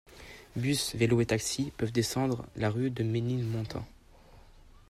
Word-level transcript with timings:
Bus, 0.55 0.95
vélos 0.95 1.21
et 1.21 1.27
taxis 1.27 1.71
peuvent 1.77 1.91
descendre 1.91 2.47
la 2.55 2.71
rue 2.71 2.89
de 2.89 3.03
Ménilmontant. 3.03 3.85